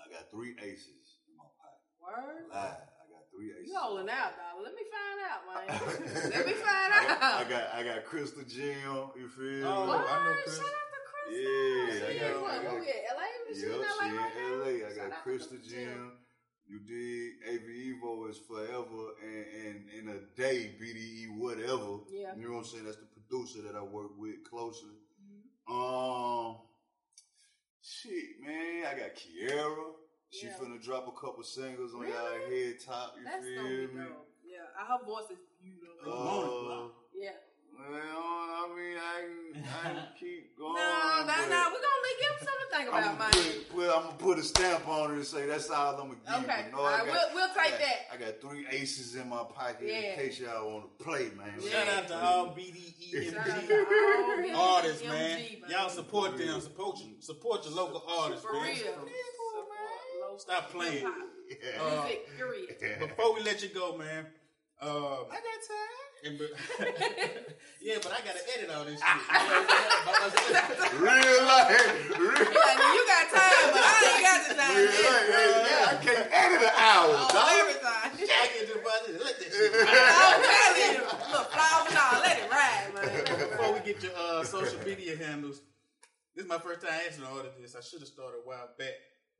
[0.00, 1.86] I got three aces in my pocket.
[2.02, 2.50] Word.
[2.50, 3.68] Lie, I got three aces.
[3.68, 4.62] You holding out, dog.
[4.64, 5.66] Let me find out, man.
[5.70, 7.46] Let Let me find I got, out.
[7.46, 9.10] I got I got Crystal Jam.
[9.16, 9.88] You feel Oh, me?
[9.88, 10.06] What?
[10.10, 10.56] I know Chris.
[10.58, 11.38] Shout out to Chris.
[11.38, 12.50] Yeah, She I in got- what?
[12.50, 13.02] I got- Who we at?
[13.14, 13.28] LA?
[13.50, 14.50] Is she Yep, in LA she in right now?
[14.50, 14.66] LA.
[14.66, 16.12] I got out to Crystal Jam.
[16.70, 21.98] You did AV Evo is forever and, and in a day BDE whatever.
[22.08, 22.30] Yeah.
[22.36, 22.84] You know what I'm saying?
[22.84, 24.94] That's the producer that I work with closely.
[25.68, 25.74] Mhm.
[25.74, 26.58] Um,
[27.82, 29.94] shit, man, I got Kiera.
[30.30, 30.58] She Yeah.
[30.58, 32.12] finna drop a couple singles on Really?
[32.12, 33.16] y'all head top.
[33.18, 34.04] You That's feel gonna me?
[34.04, 34.28] dope.
[34.44, 36.12] Yeah, her voice is beautiful.
[36.12, 37.32] Uh, yeah.
[37.76, 38.39] well, I
[38.76, 39.20] mean, I
[39.54, 40.74] can, I can keep going.
[40.74, 41.60] No, no, but no.
[41.70, 43.54] We're gonna leave give something to think I'm about, gonna man.
[43.70, 46.42] put, put, I'm gonna put a stamp on it and say that's all I'm gonna
[46.42, 46.50] give.
[46.50, 46.64] Okay.
[46.66, 46.72] you.
[46.72, 47.98] No, All I right, got- we'll- we'll I take got- that.
[48.12, 49.94] I got three aces in my pocket Yeah.
[49.98, 51.54] in case y'all want to play, man.
[51.60, 51.70] Yeah.
[51.70, 55.12] Shout out to all BDE Shout out MG to all artists, man.
[55.12, 55.46] man.
[55.70, 56.60] Y'all support them.
[56.60, 58.74] Support your, support your local artists, For man.
[58.76, 60.38] real.
[60.38, 61.04] Stop playing.
[61.04, 61.82] Yeah.
[61.82, 62.98] Uh, Music, period.
[63.00, 64.26] Before we let you go, man,
[64.80, 64.88] uh, I
[65.28, 66.09] got time.
[66.22, 66.50] And but,
[67.80, 69.08] yeah, but I gotta edit all this shit.
[69.08, 69.64] You know
[70.04, 71.00] what I'm saying?
[71.00, 71.72] Real life,
[72.12, 74.76] real, You like, you got time, but I ain't got the time.
[74.76, 75.32] real life.
[75.32, 77.48] Hey, yeah, I can't edit an hour, Oh, dog.
[77.56, 77.88] everything.
[77.88, 79.16] I get to the bottom.
[79.16, 79.72] Let that shit.
[79.80, 81.02] I'm telling you,
[81.32, 83.48] look, flowers and all, let it ride, man.
[83.48, 85.62] Before we get your uh, social media handles,
[86.36, 87.74] this is my first time answering all of this.
[87.74, 88.92] I should have started a while back.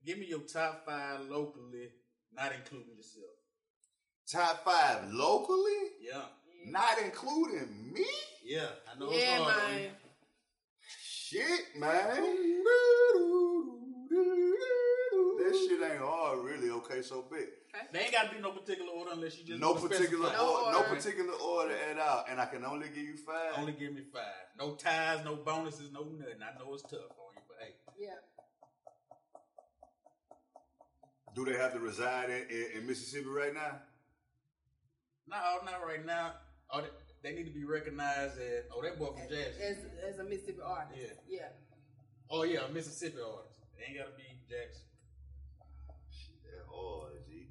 [0.04, 1.92] Give me your top five locally,
[2.32, 3.36] not including yourself.
[4.32, 6.22] Top five locally, Yeah,
[6.66, 8.06] not including me.
[8.44, 8.66] yeah.
[8.94, 9.64] I know Yeah, it's hard.
[9.64, 9.82] on you.
[9.84, 9.90] man.
[11.02, 12.24] Shit, man.
[15.38, 16.70] This shit ain't hard, really.
[16.70, 17.40] Okay, so big.
[17.74, 17.86] Okay.
[17.92, 20.36] They ain't gotta be no particular order unless you just No particular, specify.
[20.36, 23.52] No order, no particular order at all, and I can only give you five.
[23.58, 24.22] Only give me five.
[24.58, 26.34] No ties, no bonuses, no nothing.
[26.42, 28.10] I know it's tough on you, but hey, Yeah.
[31.34, 33.78] Do they have to reside in, in, in Mississippi right now?
[35.28, 36.32] no, not right now.
[36.72, 36.88] Oh, they,
[37.30, 38.64] they need to be recognized as.
[38.74, 39.62] Oh, that boy from Jackson.
[39.62, 41.00] As, as a Mississippi artist.
[41.28, 41.38] Yeah.
[41.40, 41.48] Yeah.
[42.30, 43.58] Oh yeah, a Mississippi artist.
[43.78, 44.82] They ain't gotta be Jackson.
[46.44, 47.48] Yeah, oh, G.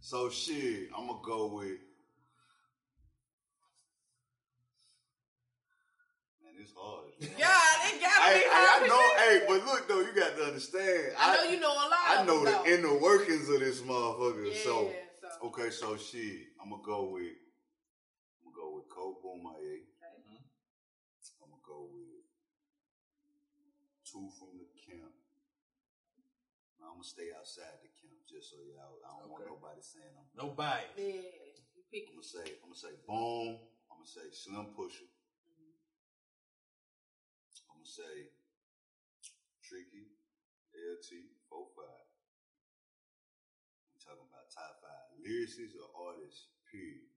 [0.00, 1.78] So shit, I'm gonna go with.
[6.42, 7.04] Man, it's hard.
[7.20, 7.38] as well.
[7.38, 9.02] It gotta Hey, be hey, I hard for know.
[9.18, 11.12] Hey, but look though, you got to understand.
[11.18, 11.92] I know you know a lot.
[12.08, 12.92] I of know them, the though.
[12.92, 14.46] inner workings of this motherfucker.
[14.52, 14.90] Yeah, so,
[15.22, 15.46] so.
[15.48, 17.32] okay, so shit, I'm gonna go with.
[19.08, 19.88] I'm gonna go with Cold Boomaye.
[19.88, 20.20] Okay.
[20.20, 20.44] Mm-hmm.
[21.40, 22.28] I'm gonna go with
[24.04, 25.16] two from the camp.
[26.84, 29.00] I'm gonna stay outside the camp just so y'all.
[29.00, 30.28] I don't want nobody saying I'm.
[30.36, 30.92] No bias.
[30.96, 31.24] Yeah.
[31.72, 32.60] You pick I'm gonna say.
[32.60, 33.56] I'm gonna say Boom.
[33.88, 35.08] I'm gonna say Slim Pusher.
[35.08, 35.72] Mm-hmm.
[37.72, 38.28] I'm gonna say
[39.64, 40.12] Tricky,
[40.76, 41.84] LT, 45.
[43.88, 46.52] I'm talking about top five lyricists or artists.
[46.68, 47.08] Period.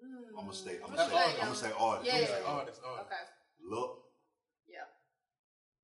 [0.00, 0.32] Mm.
[0.38, 0.76] I'm gonna stay.
[0.82, 1.12] I'm gonna say.
[1.12, 1.54] that, I'm gonna young?
[1.54, 2.08] say artists.
[2.08, 2.48] Yeah.
[2.48, 3.06] I'm Artist, artist.
[3.06, 3.24] Okay.
[3.68, 3.90] Look.
[4.68, 4.88] Yeah.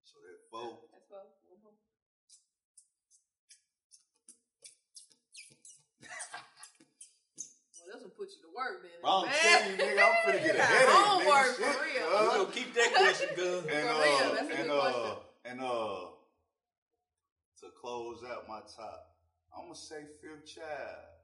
[0.05, 0.81] So that four.
[0.93, 1.29] That's well.
[1.53, 1.77] Mhm.
[7.77, 8.99] Well, this will put you to work, then.
[9.05, 10.95] I'm telling you, nigga, I'm finna get a You got headache.
[10.97, 12.07] homework for real.
[12.17, 13.65] uh, So keep that question, good.
[13.71, 15.17] and For uh, real, that's a good uh, question.
[15.45, 16.01] and uh,
[17.61, 19.15] to close out my top,
[19.57, 21.16] I'm gonna say Fifth Child.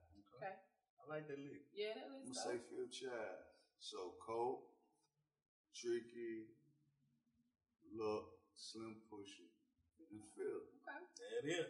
[1.03, 1.11] Okay.
[1.11, 1.63] I like that lick.
[1.75, 3.39] Yeah, that I'm is gonna say Fifth Child.
[3.81, 4.61] So Colt,
[5.75, 6.47] Tricky,
[7.97, 9.51] Look, Slim Pusher,
[10.11, 10.63] and Phil.
[11.43, 11.67] There it is.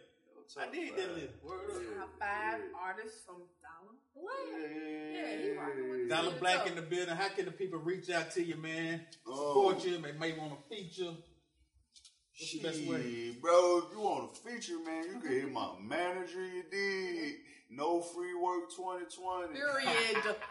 [0.57, 0.97] I Top did five.
[0.97, 1.43] that lick.
[1.43, 1.97] Word up.
[1.97, 2.77] Top five Yeah.
[2.79, 4.47] artists from Dolla Black.
[4.51, 7.15] Yeah, Yeah, he rocking with Dolla Yeah, Black in the building.
[7.15, 9.05] How can the people reach out to you, man?
[9.25, 9.69] Oh.
[9.71, 9.97] Support you.
[10.01, 11.15] They may want to feature.
[11.15, 13.31] What's the best way?
[13.41, 17.35] Bro, if you want to feature, man, you can hit my manager, you did.
[17.75, 19.53] No free work 2020.
[19.53, 20.35] Period.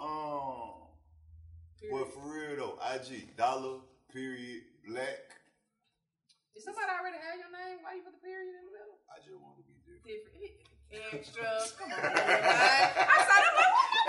[0.00, 0.88] Um,
[1.78, 1.92] Period.
[1.94, 3.78] but for real though, IG, dolla,
[4.10, 5.20] period, black.
[6.56, 7.78] Did somebody already have your name?
[7.84, 8.98] Why you put the period in the middle?
[9.06, 10.26] I just want to be different.
[10.90, 11.22] Different.
[11.22, 11.46] Extra.
[11.78, 12.18] Come on, man.
[12.18, 13.56] I saw them.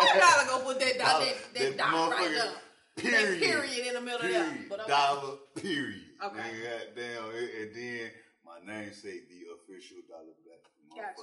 [0.01, 2.57] You gotta go put that Dolla, that, that that dot right there.
[2.97, 3.37] Period.
[3.37, 4.39] That period in the middle Period.
[4.41, 4.69] of that.
[4.71, 4.89] But okay.
[4.89, 5.29] Dolla,
[5.61, 6.09] period.
[6.25, 6.41] Okay.
[6.41, 8.03] And goddamn, and, and then
[8.41, 10.63] my name say the official dolla black.
[10.95, 11.21] Gotcha.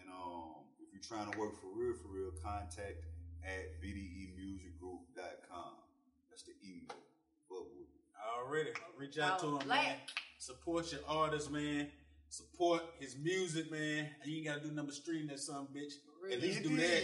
[0.00, 3.04] and um, if you're trying to work for real, for real, contact
[3.44, 5.74] at bdemusicgroup.com.
[6.30, 6.96] That's the email.
[7.48, 7.88] Fuck with.
[8.38, 8.70] Already.
[8.98, 9.82] Reach out to him, Black.
[9.84, 9.96] man.
[10.44, 11.88] Support your artist, man.
[12.28, 14.10] Support his music, man.
[14.22, 15.94] And you ain't gotta do number stream that son bitch.
[16.30, 17.02] At least do that.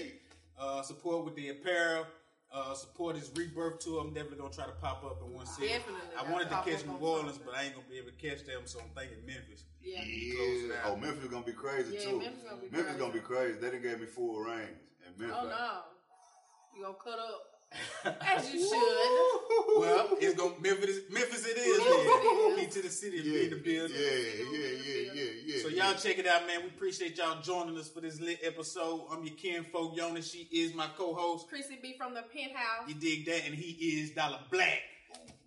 [0.59, 2.05] Uh, support with the apparel.
[2.53, 4.03] Uh, support his rebirth tour.
[4.03, 5.69] I'm definitely gonna try to pop up in one city.
[5.69, 8.45] Definitely I wanted to catch New Orleans, but I ain't gonna be able to catch
[8.45, 9.65] them, so I'm thinking Memphis.
[9.81, 10.05] Yeah.
[10.05, 10.75] Yeah.
[10.85, 12.19] Oh, Memphis gonna be crazy Yeah, too.
[12.19, 12.99] Memphis gonna be Memphis crazy.
[12.99, 13.59] gonna be crazy.
[13.59, 14.77] They done gave me full range.
[15.07, 15.39] And Memphis.
[15.41, 15.81] Oh no.
[16.77, 17.50] You gonna cut up
[18.05, 19.81] as you should.
[19.81, 20.99] Well, it's gonna Memphis.
[21.11, 21.79] Memphis it is.
[21.79, 23.97] Memphis it Key to the city, Yeah, be the building.
[23.97, 24.11] yeah,
[24.53, 25.63] yeah, yeah, yeah, yeah.
[25.63, 26.61] So y'all check it out, man.
[26.63, 29.07] We appreciate y'all joining us for this lit episode.
[29.11, 30.31] I'm your kinfolk, Jonas.
[30.31, 31.49] She is my co-host.
[31.49, 32.89] Chrissy B from the penthouse.
[32.89, 33.47] You dig that?
[33.47, 34.81] And he is Dolla Black.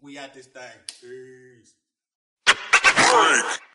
[0.02, 0.64] We out this thing.
[1.02, 1.74] Peace.